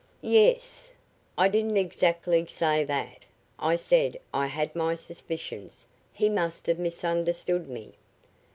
"Yes." 0.33 0.93
"I 1.37 1.47
didn't 1.47 1.77
exactly 1.77 2.43
say, 2.47 2.83
that. 2.85 3.23
I 3.59 3.75
said 3.75 4.19
I 4.33 4.47
had 4.47 4.75
my 4.75 4.95
suspicions. 4.95 5.85
He 6.11 6.27
must 6.27 6.65
have 6.65 6.79
misunderstood 6.79 7.69
me." 7.69 7.93